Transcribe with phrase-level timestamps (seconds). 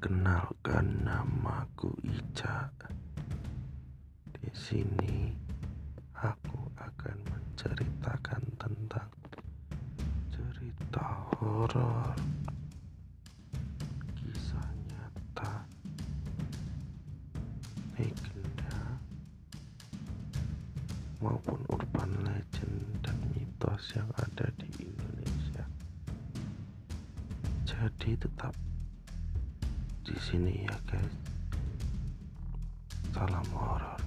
[0.00, 2.72] Perkenalkan namaku Ica.
[4.32, 5.28] Di sini
[6.16, 9.12] aku akan menceritakan tentang
[10.32, 11.04] cerita
[11.36, 12.16] horor,
[14.16, 15.68] kisah nyata,
[18.00, 18.80] legenda,
[21.20, 25.68] maupun urban legend dan mitos yang ada di Indonesia.
[27.68, 28.56] Jadi tetap
[30.10, 31.14] di sini ya guys.
[33.14, 33.99] Salam horor.